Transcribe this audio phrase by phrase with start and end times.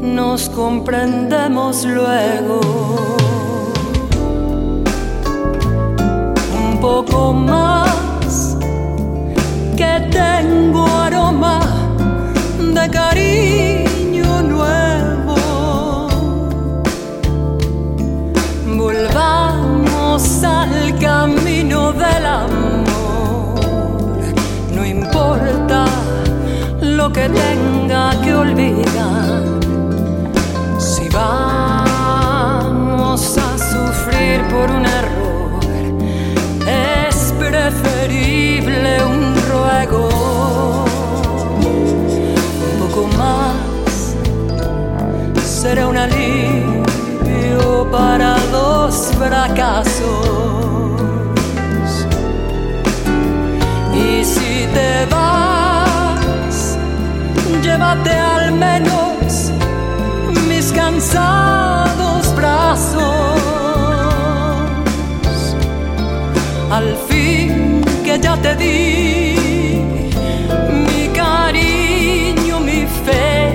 [0.00, 2.60] nos comprendemos luego.
[27.02, 29.42] Lo que tenga que olvidar.
[30.78, 32.58] Si vamos
[33.46, 35.60] a sufrir por un error,
[36.66, 40.04] es preferible un ruego.
[42.70, 44.14] Un poco más
[45.60, 50.31] será un alivio para los fracasos.
[57.92, 59.52] Al menos
[60.48, 63.38] mis cansados brazos.
[66.70, 69.36] Al fin que ya te di
[70.86, 73.52] mi cariño, mi fe,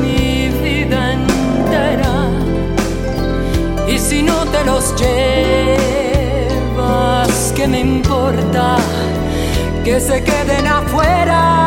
[0.00, 2.30] mi vida entera.
[3.86, 5.92] Y si no te los llevas,
[7.54, 8.78] ¿qué me importa?
[9.84, 11.63] Que se queden afuera.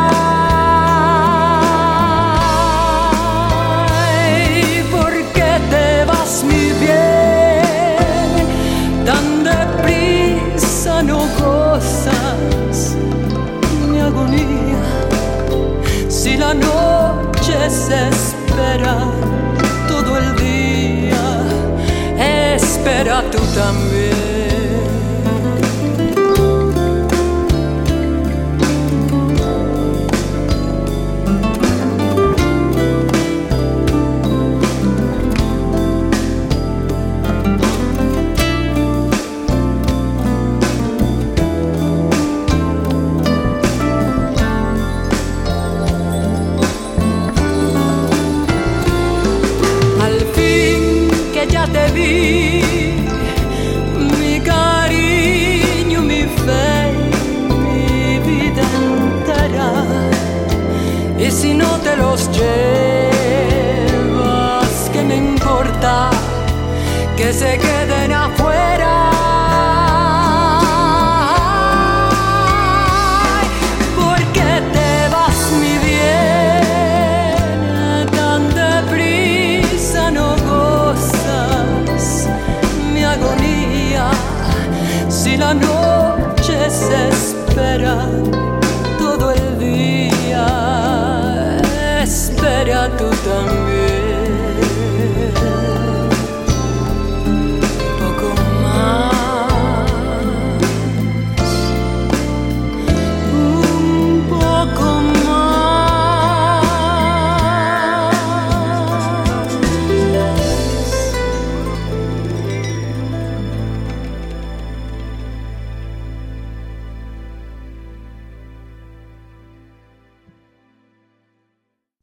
[18.06, 18.96] Espera
[19.88, 21.24] todo el día,
[22.56, 24.07] espera tú también.
[51.72, 52.62] Te vi,
[54.20, 56.92] mi cariño, mi fe,
[57.64, 59.70] mi vida entera.
[61.18, 63.08] Y si no te los llevas,
[64.92, 66.10] ¿qué me importa?
[67.16, 68.27] Que se queden afuera.
[85.08, 88.06] Si la noche se espera
[88.98, 90.46] todo el día,
[92.02, 93.67] espera tú también.